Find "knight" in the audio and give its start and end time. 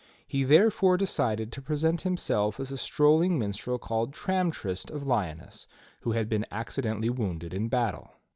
0.71-0.71